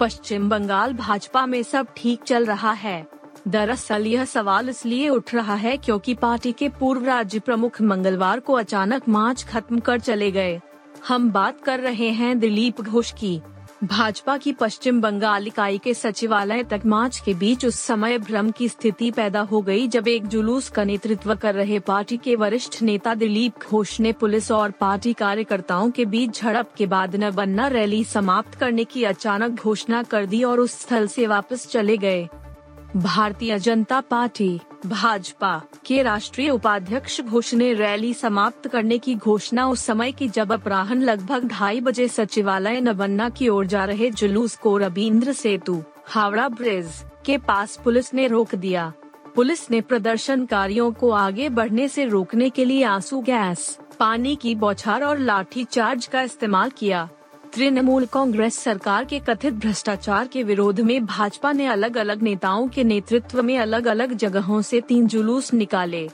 पश्चिम 0.00 0.48
बंगाल 0.48 0.92
भाजपा 0.92 1.46
में 1.46 1.62
सब 1.62 1.86
ठीक 1.96 2.22
चल 2.22 2.46
रहा 2.46 2.72
है। 2.72 3.06
दरअसल 3.48 4.06
यह 4.06 4.24
सवाल 4.24 4.68
इसलिए 4.68 5.08
उठ 5.08 5.34
रहा 5.34 5.54
है 5.54 5.76
क्योंकि 5.76 6.14
पार्टी 6.14 6.52
के 6.52 6.68
पूर्व 6.68 7.04
राज्य 7.04 7.38
प्रमुख 7.38 7.82
मंगलवार 7.82 8.40
को 8.40 8.52
अचानक 8.52 9.08
मार्च 9.08 9.44
खत्म 9.44 9.78
कर 9.78 10.00
चले 10.00 10.30
गए। 10.30 10.60
हम 11.08 11.30
बात 11.32 11.60
कर 11.60 11.80
रहे 11.80 12.08
हैं 12.10 12.38
दिलीप 12.38 12.80
घोष 12.80 13.12
की। 13.12 13.40
भाजपा 13.84 14.36
की 14.36 14.52
पश्चिम 14.52 15.00
बंगाल 15.00 15.46
इकाई 15.46 15.78
के 15.78 15.94
सचिवालय 15.94 16.62
तक 16.64 16.82
मार्च 16.86 17.18
के 17.24 17.34
बीच 17.34 17.64
उस 17.64 17.80
समय 17.80 18.18
भ्रम 18.18 18.50
की 18.50 18.68
स्थिति 18.68 19.10
पैदा 19.10 19.40
हो 19.40 19.60
गई 19.62 19.86
जब 19.88 20.08
एक 20.08 20.26
जुलूस 20.26 20.68
का 20.68 20.84
नेतृत्व 20.84 21.34
कर 21.34 21.54
रहे 21.54 21.78
पार्टी 21.78 22.16
के 22.16 22.34
वरिष्ठ 22.36 22.82
नेता 22.82 23.14
दिलीप 23.14 23.52
घोष 23.70 24.00
ने 24.00 24.12
पुलिस 24.12 24.50
और 24.50 24.70
पार्टी 24.70 25.12
कार्यकर्ताओं 25.12 25.90
के 25.90 26.04
बीच 26.04 26.40
झड़प 26.40 26.72
के 26.76 26.86
बाद 26.86 27.16
न 27.16 27.30
बनना 27.30 27.66
रैली 27.66 28.04
समाप्त 28.04 28.54
करने 28.54 28.84
की 28.84 29.04
अचानक 29.04 29.60
घोषणा 29.60 30.02
कर 30.02 30.26
दी 30.26 30.42
और 30.44 30.60
उस 30.60 30.80
स्थल 30.80 31.06
से 31.06 31.26
वापस 31.26 31.66
चले 31.66 31.96
गए। 31.96 32.28
भारतीय 32.96 33.58
जनता 33.58 34.00
पार्टी, 34.00 34.60
भाजपा 34.86 35.62
के 35.86 36.02
राष्ट्रीय 36.02 36.50
उपाध्यक्ष 36.50 37.20
घोष 37.20 37.52
ने 37.54 37.72
रैली 37.74 38.12
समाप्त 38.14 38.68
करने 38.68 38.98
की 38.98 39.14
घोषणा 39.14 39.66
उस 39.68 39.84
समय 39.84 40.12
की 40.12 40.28
जब 40.28 40.52
अपराहन 40.52 41.02
लगभग 41.02 41.48
ढाई 41.48 41.80
बजे 41.80 42.08
सचिवालय 42.08 42.80
नबन्ना 42.80 43.28
की 43.28 43.48
ओर 43.48 43.66
जा 43.66 43.84
रहे 43.84 44.10
जुलूस 44.10 44.56
को 44.56 44.76
रविन्द्र 44.78 45.32
सेतु, 45.32 45.82
हावड़ा 46.06 46.48
ब्रिज 46.48 46.86
के 47.26 47.38
पास 47.38 47.78
पुलिस 47.84 48.14
ने 48.14 48.26
रोक 48.26 48.54
दिया। 48.54 48.92
पुलिस 49.34 49.70
ने 49.70 49.80
प्रदर्शनकारियों 49.80 50.92
को 50.92 51.10
आगे 51.10 51.48
बढ़ने 51.48 51.88
से 51.88 52.04
रोकने 52.04 52.50
के 52.50 52.64
लिए 52.64 52.84
आँसू, 52.84 53.20
गैस, 53.20 53.78
पानी 53.98 54.36
की 54.36 54.54
बौछार 54.54 55.02
और 55.02 55.18
लाठी 55.18 55.64
चार्ज 55.64 56.06
का 56.06 56.22
इस्तेमाल 56.22 56.70
किया। 56.70 57.08
तृणमूल 57.56 58.04
कांग्रेस 58.04 58.54
सरकार 58.54 59.04
के 59.04 59.18
कथित 59.18 59.54
भ्रष्टाचार 59.54 60.26
के 60.26 60.42
विरोध 60.42 60.80
में 60.80 61.04
भाजपा 61.06 61.52
ने 61.52 61.66
अलग 61.66 61.96
अलग 61.96 62.22
नेताओं 62.22 62.68
के 62.68 62.84
नेतृत्व 62.84 63.42
में 63.42 63.56
अलग 63.58 63.86
अलग 63.86 64.12
जगहों 64.12 64.60
से 64.62 64.80
तीन 64.80 65.06
जुलूस 65.06 65.52
निकाले 65.54 66.08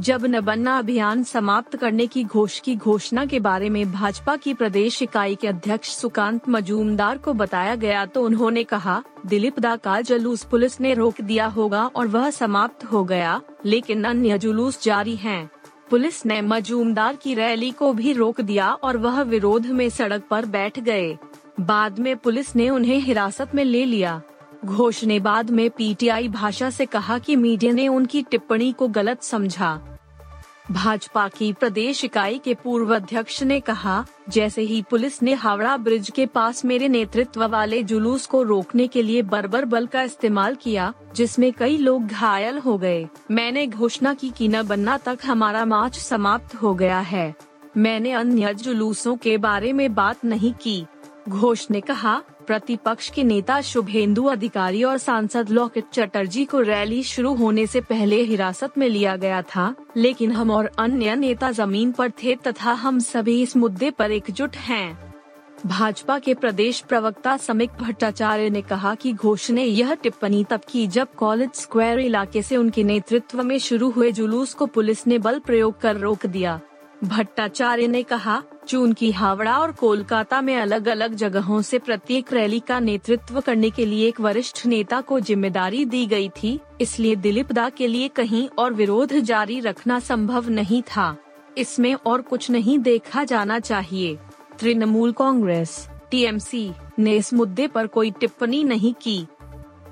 जब 0.00 0.24
नबन्ना 0.26 0.76
अभियान 0.78 1.22
समाप्त 1.24 1.76
करने 1.76 2.06
की 2.06 2.24
घोष, 2.24 2.58
की 2.60 2.76
घोषणा 2.76 3.24
के 3.26 3.40
बारे 3.40 3.70
में 3.70 3.92
भाजपा 3.92 4.36
की 4.36 4.54
प्रदेश 4.54 5.02
इकाई 5.02 5.34
के 5.34 5.48
अध्यक्ष 5.48 5.94
सुकांत 5.96 6.48
मजूमदार 6.48 7.18
को 7.18 7.32
बताया 7.32 7.74
गया 7.74 8.04
तो 8.06 8.24
उन्होंने 8.24 8.64
कहा, 8.64 9.02
दिलीप 9.26 9.60
दा 9.60 9.76
का 9.76 10.00
जुलूस 10.00 10.44
पुलिस 10.44 10.80
ने 10.80 10.94
रोक 10.94 11.20
दिया 11.20 11.46
होगा 11.46 11.86
और 11.86 12.06
वह 12.06 12.30
समाप्त 12.30 12.84
हो 12.84 13.04
गया, 13.04 13.40
लेकिन 13.64 14.04
अन्य 14.04 14.38
जुलूस 14.38 14.82
जारी 14.82 15.16
हैं। 15.16 15.50
पुलिस 15.90 16.26
ने 16.26 16.40
मजूमदार 16.42 17.16
की 17.16 17.34
रैली 17.34 17.70
को 17.70 17.92
भी 17.92 18.12
रोक 18.12 18.40
दिया 18.40 18.72
और 18.72 18.96
वह 18.96 19.22
विरोध 19.22 19.66
में 19.66 19.90
सड़क 19.90 20.22
पर 20.30 20.46
बैठ 20.46 20.80
गए। 20.80 21.18
बाद 21.60 21.98
में 21.98 22.16
पुलिस 22.16 22.56
ने 22.56 22.70
उन्हें 22.70 22.98
हिरासत 22.98 23.54
में 23.54 23.64
ले 23.64 23.84
लिया। 23.84 24.22
घोष 24.64 25.04
ने 25.04 25.20
बाद 25.20 25.50
में 25.50 25.70
पीटीआई 25.70 26.28
भाषा 26.28 26.70
से 26.70 26.86
कहा 26.86 27.18
कि 27.18 27.36
मीडिया 27.36 27.72
ने 27.72 27.88
उनकी 27.88 28.22
टिप्पणी 28.22 28.72
को 28.72 28.88
गलत 28.88 29.22
समझा। 29.22 29.95
भाजपा 30.70 31.28
की 31.28 31.52
प्रदेश 31.52 32.04
इकाई 32.04 32.38
के 32.38 32.54
पूर्व 32.54 32.96
अध्यक्ष 32.96 33.42
ने 33.42 33.60
कहा, 33.60 34.06
जैसे 34.28 34.62
ही 34.62 34.82
पुलिस 34.82 35.22
ने 35.22 35.34
हावड़ा 35.34 35.76
ब्रिज 35.76 36.10
के 36.10 36.26
पास 36.26 36.64
मेरे 36.64 36.88
नेतृत्व 36.88 37.46
वाले 37.46 37.82
जुलूस 37.82 38.26
को 38.26 38.42
रोकने 38.42 38.86
के 38.86 39.02
लिए 39.02 39.22
बर्बर 39.22 39.64
बल 39.64 39.86
का 39.86 40.02
इस्तेमाल 40.02 40.54
किया, 40.54 40.92
जिसमें 41.16 41.52
कई 41.52 41.76
लोग 41.76 42.06
घायल 42.06 42.58
हो 42.58 42.78
गए। 42.78 43.08
मैंने 43.30 43.66
घोषणा 43.66 44.14
की 44.14 44.30
कि 44.30 44.48
न 44.48 44.62
बनना 44.62 44.98
तक 44.98 45.18
हमारा 45.26 45.64
मार्च 45.64 45.98
समाप्त 45.98 46.54
हो 46.54 46.74
गया 46.74 46.98
है। 46.98 47.34
मैंने 47.76 48.12
अन्य 48.12 48.54
जुलूसों 48.54 49.16
के 49.16 49.38
बारे 49.38 49.72
में 49.72 49.94
बात 49.94 50.24
नहीं 50.24 50.52
की। 50.52 50.86
घोष 51.28 51.66
ने 51.70 51.80
कहा, 51.80 52.16
प्रतिपक्ष 52.46 53.08
के 53.10 53.24
नेता 53.24 53.60
शुभेंदु 53.60 54.24
अधिकारी 54.24 54.82
और 54.84 54.98
सांसद 54.98 55.48
लोकित 55.50 55.84
चटर्जी 55.92 56.44
को 56.44 56.60
रैली 56.60 57.02
शुरू 57.02 57.34
होने 57.34 57.66
से 57.66 57.80
पहले 57.80 58.22
हिरासत 58.22 58.78
में 58.78 58.88
लिया 58.88 59.16
गया 59.16 59.40
था, 59.42 59.74
लेकिन 59.96 60.32
हम 60.32 60.50
और 60.50 60.70
अन्य 60.78 61.14
नेता 61.14 61.50
ज़मीन 61.50 61.92
पर 61.92 62.10
थे 62.22 62.34
तथा 62.46 62.72
हम 62.72 62.98
सभी 62.98 63.40
इस 63.42 63.56
मुद्दे 63.56 63.90
पर 63.90 64.12
एकजुट 64.12 64.56
हैं। 64.56 65.06
भाजपा 65.66 66.18
के 66.18 66.34
प्रदेश 66.34 66.80
प्रवक्ता 66.80 67.36
समिक 67.36 67.70
भट्टाचार्य 67.80 68.50
ने 68.50 68.62
कहा 68.62 68.94
कि 68.94 69.12
घोष 69.12 69.50
ने 69.50 69.64
यह 69.64 69.94
टिप्पणी 69.94 70.44
तब 70.44 70.60
की 70.68 70.86
जब 70.86 71.14
कॉलेज 71.14 71.50
स्क्वायर 71.54 71.98
इलाके 71.98 72.42
से 72.42 72.56
उनके 72.56 72.84
नेतृत्व 72.84 73.42
में 73.42 73.58
शुरू 73.58 73.90
हुए 73.90 74.12
जुलूस 74.12 74.54
को 74.54 74.66
पुलिस 74.66 75.06
ने 75.06 75.18
बल 75.18 75.38
प्रयोग 75.38 75.80
कर 75.80 75.96
रोक 75.96 76.26
दिया 76.26 76.60
भट्टाचार्य 77.04 77.86
ने 77.88 78.02
कहा 78.02 78.42
चून 78.68 78.92
की 78.92 79.10
हावड़ा 79.10 79.56
और 79.58 79.72
कोलकाता 79.72 80.40
में 80.40 80.56
अलग 80.56 80.88
अलग 80.88 81.14
जगहों 81.14 81.60
से 81.62 81.78
प्रत्येक 81.78 82.32
रैली 82.32 82.60
का 82.60 82.78
नेतृत्व 82.80 83.40
करने 83.40 83.70
के 83.70 83.86
लिए 83.86 84.08
एक 84.08 84.20
वरिष्ठ 84.20 84.64
नेता 84.66 85.00
को 85.00 85.20
ज़िम्मेदारी 85.20 85.84
दी 85.84 86.04
गई 86.06 86.28
थी, 86.36 86.58
इसलिए 86.80 87.16
दिलीप 87.16 87.52
दा 87.52 87.68
के 87.68 87.86
लिए 87.86 88.08
कहीं 88.08 88.48
और 88.58 88.72
विरोध 88.74 89.12
जारी 89.12 89.60
रखना 89.60 89.98
संभव 90.00 90.48
नहीं 90.50 90.82
था। 90.82 91.16
इसमें 91.58 91.94
और 91.96 92.22
कुछ 92.22 92.50
नहीं 92.50 92.78
देखा 92.78 93.24
जाना 93.24 93.58
चाहिए। 93.60 94.18
तृणमूल 94.58 95.12
कांग्रेस, 95.12 95.88
टीएमसी, 96.10 96.70
ने 96.98 97.16
इस 97.16 97.32
मुद्दे 97.34 97.66
पर 97.66 97.86
कोई 97.86 98.10
टिप्पणी 98.10 98.62
नहीं 98.64 98.92
की। 98.94 99.26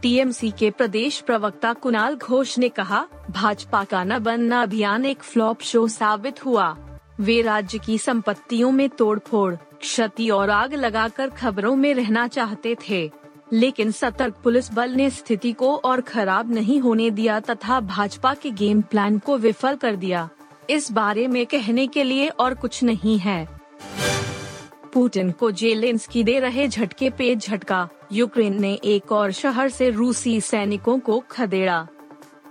टीएमसी 0.03 0.51
के 0.51 0.71
प्रदेश 0.71 1.21
प्रवक्ता 1.21 1.73
कुणाल 1.73 2.17
घोष 2.17 2.59
ने 2.59 2.69
कहा, 2.69 3.07
भाजपा 3.31 3.85
का 3.85 4.03
न 4.05 4.19
बनना 4.19 4.63
अभियान 4.63 5.05
एक 5.05 5.23
फ्लॉप 5.23 5.63
शो 5.63 5.87
साबित 5.89 6.45
हुआ। 6.45 6.77
वे 7.21 7.43
राज्य 7.43 7.79
की 7.79 7.99
संपत्तियों 7.99 8.71
में 8.71 8.89
तोड़फोड़, 8.89 9.55
क्षति 9.55 10.31
और 10.31 10.51
आग 10.51 10.75
लगाकर 10.75 11.29
खबरों 11.29 11.77
में 11.77 11.95
रहना 11.95 12.29
चाहते 12.29 12.77
थे। 12.89 13.11
लेकिन 13.53 13.91
सतर्क 13.91 14.35
पुलिस 14.45 14.73
बल 14.73 14.91
ने 14.91 15.11
स्थिति 15.11 15.53
को 15.53 15.77
और 15.77 16.01
खराब 16.01 16.55
नहीं 16.55 16.81
होने 16.81 17.11
दिया 17.11 17.41
तथा 17.41 17.81
भाजपा 17.81 18.35
के 18.35 18.51
गेम 18.51 18.81
प्लान 18.81 19.19
को 19.19 19.37
विफल 19.37 19.75
कर 19.75 19.97
दिया। 19.97 20.29
इस 20.71 20.93
बारे 20.93 21.27
में 21.27 21.47
कहने 21.47 21.87
के 21.87 22.05
लिए 22.05 22.29
और 22.29 22.55
कुछ 22.55 22.83
नहीं 22.83 23.19
है। 23.19 23.61
पुतिन 24.93 25.31
को 25.31 25.51
जेलेंस्की 25.51 26.25
दे 26.25 26.41
रहे 26.41 26.69
झटके 26.69 27.11
पे 27.11 27.37
झटका। 27.37 27.89
यूक्रेन 28.13 28.61
ने 28.61 28.75
एक 28.85 29.13
और 29.13 29.33
शहर 29.33 29.69
से 29.69 29.91
रूसी 29.91 30.41
सैनिकों 30.41 30.99
को 30.99 31.25
खदेड़ा। 31.31 31.89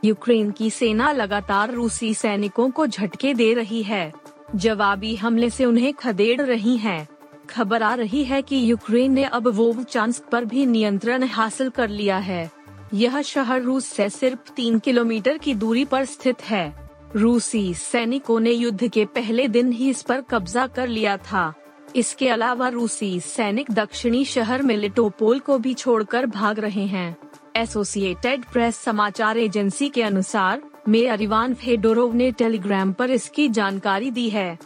यूक्रेन 0.06 0.52
की 0.52 0.70
सेना 0.70 1.12
लगातार 1.12 1.72
रूसी 1.72 2.14
सैनिकों 2.14 2.70
को 2.70 2.88
झटके 2.88 3.34
दे 3.34 3.54
रही 3.54 3.84
है। 3.84 4.23
जवाबी 4.56 5.16
हमले 5.16 5.50
से 5.50 5.66
उन्हें 5.66 5.94
खदेड़ 5.94 6.42
रही 6.42 6.78
हैं। 6.78 7.08
खबर 7.50 7.84
आ 7.84 7.94
रही 7.94 8.24
है 8.24 8.42
कि 8.42 8.72
यूक्रेन 8.72 9.12
ने 9.12 9.24
अब 9.24 9.48
वो 9.48 9.74
वोवचांस्क 9.74 10.24
पर 10.24 10.46
भी 10.46 10.66
नियंत्रण 10.66 11.24
हासिल 11.24 11.70
कर 11.70 11.90
लिया 11.90 12.18
है। 12.18 12.52
यह 12.94 13.22
शहर 13.22 13.62
रूस 13.62 13.86
से 13.86 14.10
सिर्फ़ 14.10 14.52
तीन 14.56 14.80
किलोमीटर 14.80 15.38
की 15.38 15.54
दूरी 15.54 15.86
पर 15.86 16.06
स्थित 16.06 16.42
है। 16.42 16.90
रूसी 17.16 17.74
सैनिकों 17.74 18.40
ने 18.40 18.52
युद्ध 18.52 18.88
के 18.88 19.06
पहले 19.06 19.48
दिन 19.48 19.72
ही 19.72 19.90
इस 19.90 20.02
पर 20.02 20.22
कब्जा 20.22 20.68
कर 20.68 20.88
लिया 20.88 21.18
था। 21.18 21.54
इसके 21.96 22.30
अलावा 22.30 22.68
रूसी 22.68 23.20
सैनिक 23.20 23.72
दक्षिणी 23.72 24.26
शहर 24.26 24.62
मिलिटोपोल 24.62 25.40
को 25.40 25.58
भी 25.58 25.74
छोड़कर 25.74 26.26
भाग 26.26 26.60
रहे 26.60 26.86
हैं। 26.86 27.18
एसोसिएटेड 27.56 28.46
प्रेस 28.46 28.76
समाचार 28.76 29.38
एजेंसी 29.38 29.90
के 29.90 30.04
अनुसार 30.04 30.62
मेयर 30.90 31.22
इवान 31.22 31.54
फेडोरोव 31.54 32.14
ने 32.16 32.32
टेलीग्राम 32.32 32.94
पर 32.94 33.10
इसकी 33.10 33.50
जानकारी 33.50 34.12
दी 34.12 34.30
है। 34.30 34.58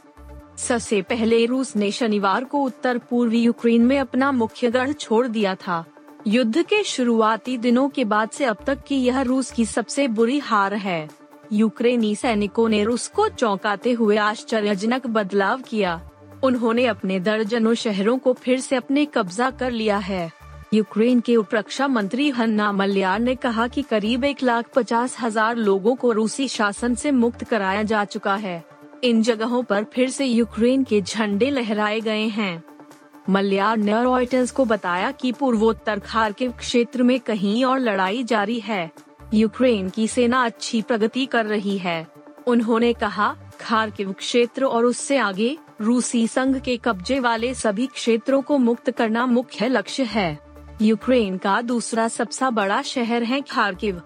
सबसे 0.57 1.01
पहले 1.01 1.45
रूस 1.45 1.75
ने 1.75 1.91
शनिवार 1.91 2.43
को 2.43 2.63
उत्तर 2.63 2.97
पूर्वी 2.97 3.41
यूक्रेन 3.41 3.81
में 3.81 3.99
अपना 3.99 4.31
मुख्य 4.31 4.71
गढ़ 4.71 4.91
छोड़ 4.91 5.27
दिया 5.27 5.55
था। 5.55 5.85
युद्ध 6.27 6.61
के 6.61 6.83
शुरुआती 6.83 7.57
दिनों 7.57 7.89
के 7.89 8.05
बाद 8.05 8.29
से 8.29 8.45
अब 8.45 8.57
तक 8.67 8.83
की 8.83 8.95
यह 8.95 9.21
रूस 9.21 9.51
की 9.51 9.65
सबसे 9.65 10.07
बुरी 10.07 10.39
हार 10.39 10.73
है। 10.73 11.09
यूक्रेनी 11.53 12.15
सैनिकों 12.15 12.69
ने 12.69 12.83
रूस 12.83 13.07
को 13.07 13.29
चौंकाते 13.29 13.91
हुए 13.91 14.17
आश्चर्यजनक 14.17 15.07
बदलाव 15.07 15.61
किया। 15.61 16.09
उन्होंने 16.43 16.85
अपने 16.85 17.19
दर्जनों 17.19 17.73
शहरों 17.73 18.17
को 18.17 18.33
फिर 18.33 18.59
से 18.59 18.75
अपने 18.75 19.05
कब्जा 19.05 19.49
कर 19.49 19.71
लिया 19.71 19.97
है। 19.97 20.31
यूक्रेन 20.73 21.19
के 21.19 21.35
उप 21.35 21.53
रक्षा 21.55 21.87
मंत्री 21.87 22.29
हन्ना 22.29 22.71
मल्यार 22.71 23.19
ने 23.19 23.35
कहा 23.35 23.67
कि 23.67 23.81
करीब 23.81 24.23
एक 24.23 24.41
लाख 24.43 24.69
पचास 24.75 25.15
हज़ार 25.19 25.55
लोगों 25.55 25.95
को 25.95 26.11
रूसी 26.11 26.47
शासन 26.47 26.95
से 26.95 27.11
मुक्त 27.11 27.43
कराया 27.43 27.83
जा 27.83 28.03
चुका 28.05 28.35
है। 28.35 28.63
इन 29.03 29.21
जगहों 29.21 29.61
पर 29.63 29.83
फिर 29.83 30.09
से 30.09 30.25
यूक्रेन 30.25 30.83
के 30.83 31.01
झंडे 31.01 31.49
लहराए 31.49 31.99
गए 32.01 32.25
हैं। 32.27 32.63
मल्यार 33.29 33.77
ने 33.77 34.01
रॉयटर्स 34.03 34.51
को 34.51 34.65
बताया 34.65 35.11
कि 35.11 35.31
पूर्वोत्तर 35.31 35.99
खार 35.99 36.31
के 36.31 36.47
क्षेत्र 36.49 37.03
में 37.03 37.19
कहीं 37.19 37.63
और 37.65 37.79
लड़ाई 37.79 38.23
जारी 38.23 38.59
है। 38.59 38.89
यूक्रेन 39.33 39.89
की 39.89 40.07
सेना 40.07 40.43
अच्छी 40.45 40.81
प्रगति 40.81 41.25
कर 41.25 41.45
रही 41.45 41.77
है। 41.77 42.07
उन्होंने 42.47 42.91
कहा 42.93 43.35
खार्किव 43.59 44.11
क्षेत्र 44.13 44.65
और 44.65 44.85
उससे 44.85 45.17
आगे 45.17 45.57
रूसी 45.81 46.27
संघ 46.27 46.57
के 46.59 46.75
कब्जे 46.77 47.19
वाले 47.19 47.53
सभी 47.53 47.87
क्षेत्रों 47.87 48.41
को 48.41 48.57
मुक्त 48.57 48.91
करना 48.91 49.25
मुख्य 49.25 49.67
लक्ष्य 49.67 50.03
है। 50.03 50.46
यूक्रेन 50.81 51.37
का 51.37 51.61
दूसरा 51.61 52.07
सबसे 52.07 52.49
बड़ा 52.49 52.81
शहर 52.81 53.23
है 53.23 53.41
खार्किव। 53.41 54.01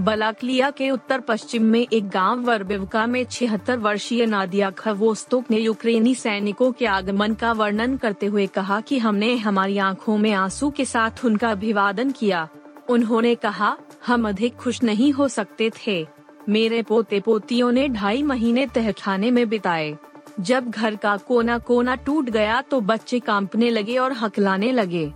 बलाक्लिया 0.00 0.70
के 0.70 0.90
उत्तर 0.90 1.20
पश्चिम 1.20 1.64
में 1.64 1.86
एक 1.92 2.08
गाँव 2.08 2.40
वर्बिवका 2.40 3.06
में 3.06 3.24
छिहत्तर 3.24 3.78
वर्षीय 3.78 4.26
नादिया 4.26 4.70
खवोस्तोक 4.70 5.50
ने 5.50 5.58
यूक्रेनी 5.58 6.14
सैनिकों 6.14 6.70
के 6.72 6.86
आगमन 6.86 7.34
का 7.34 7.52
वर्णन 7.52 7.96
करते 7.96 8.26
हुए 8.26 8.46
कहा 8.46 8.80
कि 8.80 8.98
हमने 8.98 9.36
हमारी 9.36 9.78
आँखों 9.78 10.18
में 10.18 10.32
आँसू 10.32 10.70
के 10.70 10.84
साथ 10.84 11.24
उनका 11.24 11.50
अभिवादन 11.50 12.10
किया। 12.10 12.48
उन्होंने 12.88 13.34
कहा, 13.34 13.76
हम 14.06 14.28
अधिक 14.28 14.56
खुश 14.56 14.82
नहीं 14.82 15.12
हो 15.12 15.28
सकते 15.28 15.70
थे। 15.86 16.06
मेरे 16.48 16.82
पोते 16.82 17.20
पोतियों 17.20 17.72
ने 17.72 17.88
ढाई 17.88 18.22
महीने 18.22 18.66
तहखाने 18.66 19.30
में 19.30 19.48
बिताए। 19.48 19.96
जब 20.40 20.70
घर 20.70 20.96
का 20.96 21.16
कोना 21.16 21.58
कोना 21.58 21.94
टूट 21.96 22.30
गया 22.30 22.60
तो 22.60 22.80
बच्चे 22.80 23.20
कांपने 23.20 23.70
लगे 23.70 23.96
और 23.98 24.12
हकलाने 24.12 24.72
लगे। 24.72 25.12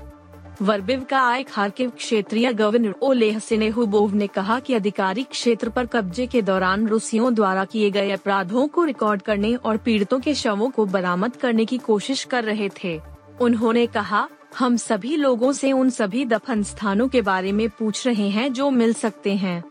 वर्बिव 0.62 1.04
का 1.10 1.20
आय 1.20 1.42
खार्किव 1.42 1.90
क्षेत्रीय 1.90 2.52
गवर्नर 2.52 2.94
ओलेह 3.02 3.38
सिनेहुबोव 3.38 4.14
ने 4.14 4.26
कहा 4.26 4.60
कि 4.60 4.74
अधिकारी 4.74 5.22
क्षेत्र 5.22 5.68
पर 5.68 5.86
कब्जे 5.86 6.26
के 6.26 6.42
दौरान 6.42 6.86
रूसियों 6.88 7.34
द्वारा 7.34 7.64
किए 7.64 7.90
गए 7.90 8.10
अपराधों 8.10 8.68
को 8.68 8.84
रिकॉर्ड 8.84 9.22
करने 9.22 9.54
और 9.54 9.76
पीड़ितों 9.76 10.20
के 10.20 10.34
शवों 10.34 10.70
को 10.70 10.86
बरामद 10.86 11.36
करने 11.36 11.64
की 11.64 11.78
कोशिश 11.78 12.24
कर 12.24 12.44
रहे 12.44 12.68
थे। 12.84 13.00
उन्होंने 13.40 13.86
कहा, 13.86 14.28
हम 14.58 14.76
सभी 14.76 15.16
लोगों 15.16 15.52
से 15.52 15.72
उन 15.72 15.90
सभी 15.90 16.24
दफन 16.24 16.62
स्थानों 16.62 17.08
के 17.08 17.22
बारे 17.22 17.52
में 17.52 17.68
पूछ 17.68 18.06
रहे 18.06 18.28
हैं 18.28 18.52
जो 18.52 18.70
मिल 18.70 18.92
सकते 18.92 19.34
हैं। 19.34 19.62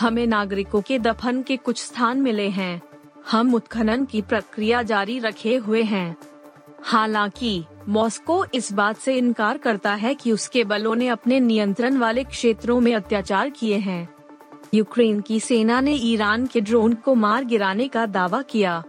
हमें 0.00 0.26
नागरिकों 0.26 0.80
के 0.80 0.98
दफन 0.98 1.42
के 1.42 1.56
कुछ 1.56 1.84
स्थान 1.84 2.20
मिले 2.20 2.48
हैं। 2.48 2.82
हम 3.30 3.54
उत्खनन 3.54 4.04
की 4.04 4.22
प्रक्रिया 4.22 4.82
जारी 4.82 5.18
रखे 5.18 5.56
हुए 5.56 5.82
हैं। 5.82 6.16
हालाँकि, 6.82 7.64
मॉस्को 7.88 8.46
इस 8.54 8.72
बात 8.72 8.96
से 8.96 9.16
इनकार 9.16 9.58
करता 9.58 9.94
है 9.94 10.14
कि 10.14 10.32
उसके 10.32 10.64
बलों 10.64 10.94
ने 10.94 11.08
अपने 11.08 11.40
नियंत्रण 11.40 11.96
वाले 11.96 12.24
क्षेत्रों 12.24 12.80
में 12.80 12.94
अत्याचार 12.94 13.50
किए 13.50 13.76
हैं। 13.76 14.14
यूक्रेन 14.74 15.20
की 15.20 15.40
सेना 15.40 15.80
ने 15.80 15.92
ईरान 15.92 16.46
के 16.46 16.60
ड्रोन 16.60 16.94
को 16.94 17.14
मार 17.14 17.44
गिराने 17.44 17.88
का 17.88 18.06
दावा 18.06 18.42
किया। 18.42 18.84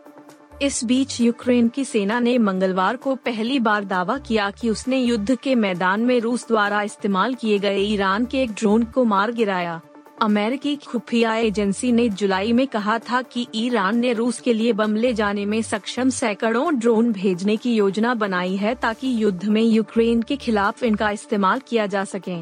इस 0.61 0.83
बीच 0.83 1.21
यूक्रेन 1.21 1.69
की 1.69 1.85
सेना 1.85 2.19
ने 2.19 2.37
मंगलवार 2.37 2.95
को 2.95 3.15
पहली 3.15 3.59
बार 3.59 3.83
दावा 3.83 4.17
किया 4.17 4.51
कि 4.51 4.69
उसने 4.69 4.97
युद्ध 4.97 5.35
के 5.35 5.55
मैदान 5.55 6.01
में 6.01 6.19
रूस 6.19 6.47
द्वारा 6.47 6.81
इस्तेमाल 6.81 7.33
किए 7.33 7.59
गए 7.59 7.77
ईरान 7.77 8.25
के 8.25 8.41
एक 8.41 8.51
ड्रोन 8.51 8.83
को 8.83 9.03
मार 9.03 9.31
गिराया। 9.31 9.81
अमेरिकी 10.21 10.75
खुफिया 10.77 11.35
एजेंसी 11.35 11.91
ने 11.91 12.07
जुलाई 12.09 12.51
में 12.53 12.65
कहा 12.67 12.97
था 12.99 13.21
कि 13.23 13.45
ईरान 13.55 13.97
ने 13.97 14.11
रूस 14.13 14.39
के 14.39 14.53
लिए 14.53 14.71
बम 14.73 14.95
ले 14.95 15.13
जाने 15.13 15.45
में 15.45 15.61
सक्षम 15.61 16.09
सैकड़ों 16.09 16.79
ड्रोन 16.79 17.11
भेजने 17.13 17.55
की 17.57 17.73
योजना 17.75 18.13
बनाई 18.13 18.55
है 18.55 18.73
ताकि 18.75 19.11
युद्ध 19.23 19.45
में 19.45 19.61
यूक्रेन 19.61 20.21
के 20.21 20.35
खिलाफ 20.35 20.83
इनका 20.83 21.11
इस्तेमाल 21.11 21.61
किया 21.67 21.85
जा 21.85 22.03
सके। 22.05 22.37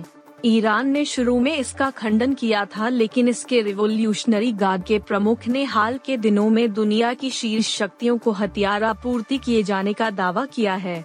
ईरान 0.46 0.90
ने 0.90 1.04
शुरू 1.06 1.40
में 1.40 1.56
इसका 1.58 1.90
खंडन 1.90 2.34
किया 2.34 2.64
था, 2.66 2.90
लेकिन 2.90 3.28
इसके 3.28 3.62
रिवोल्यूशनरी 3.62 4.52
गार्ड 4.54 4.84
के 4.84 5.00
प्रमुख 5.00 5.48
ने 5.48 5.64
हाल 5.66 6.00
के 6.06 6.18
दिनों 6.18 6.50
में 6.50 6.74
दुनिया 6.74 7.14
की 7.14 7.30
शीर्ष 7.30 7.76
शक्तियों 7.78 8.18
को 8.18 8.32
हथियार 8.32 8.84
आपूर्ति 8.84 9.38
किए 9.38 9.62
जाने 9.64 9.94
का 9.94 10.10
दावा 10.12 10.46
किया 10.46 10.76
है। 10.76 11.04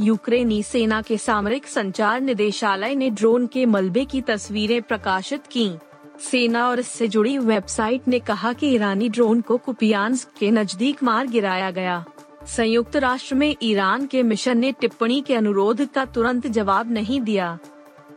यूक्रेनी 0.00 0.62
सेना 0.62 1.00
के 1.02 1.16
सामरिक 1.18 1.66
संचार 1.66 2.20
निदेशालय 2.20 2.94
ने 2.94 3.10
ड्रोन 3.10 3.46
के 3.46 3.66
मलबे 3.66 4.04
की 4.04 4.20
तस्वीरें 4.20 4.80
प्रकाशित 4.82 5.46
की। 5.46 5.70
सेना 6.20 6.68
और 6.68 6.80
इससे 6.80 7.08
जुड़ी 7.08 7.38
वेबसाइट 7.38 8.08
ने 8.08 8.18
कहा 8.18 8.52
कि 8.52 8.68
ईरानी 8.68 9.08
ड्रोन 9.08 9.40
को 9.40 9.56
कुपियान्स 9.56 10.28
के 10.38 10.50
नज़दीक 10.50 11.02
मार 11.02 11.26
गिराया 11.26 11.70
गया। 11.70 12.04
संयुक्त 12.46 12.96
राष्ट्र 12.96 13.34
में 13.34 13.56
ईरान 13.62 14.06
के 14.06 14.22
मिशन 14.22 14.58
ने 14.58 14.72
टिप्पणी 14.72 15.20
के 15.20 15.34
अनुरोध 15.34 15.86
का 15.86 16.04
तुरंत 16.04 16.46
जवाब 16.46 16.92
नहीं 16.92 17.20
दिया। 17.20 17.58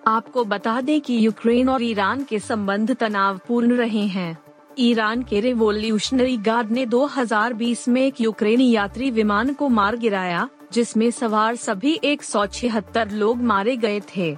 आपको 0.08 0.44
बता 0.46 0.82
दें 0.82 1.02
कि 1.02 1.26
यूक्रेन 1.26 1.70
और 1.70 1.84
ईरान 1.84 2.24
के 2.24 2.40
संबंध 2.40 2.96
तनावपूर्ण 2.96 3.76
रहे 3.76 4.06
हैं। 4.08 4.38
ईरान 4.80 5.24
के 5.24 5.40
रिवोल्यूशनरी 5.40 6.38
गार्ड 6.38 6.72
ने 6.72 6.86
2020 6.86 7.88
में 7.88 8.02
एक 8.02 8.22
यूक्रेनी 8.22 8.72
यात्री 8.72 9.12
विमान 9.12 9.54
को 9.54 9.70
मार 9.70 9.96
गिराया, 9.96 10.50
जिसमें 10.74 11.12
सवार 11.12 11.56
सभी 11.56 12.00
एक 12.04 12.24
सौ 12.24 12.46
छिहत्तर 12.46 13.12
लोग 13.12 13.42
मारे 13.42 13.78
गए 13.78 14.02
थे। 14.16 14.38